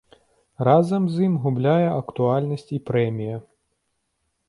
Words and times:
Разам 0.67 1.03
з 1.11 1.27
ім 1.27 1.35
губляе 1.45 1.85
актуальнасць 2.01 2.69
і 2.79 2.83
прэмія. 2.91 3.37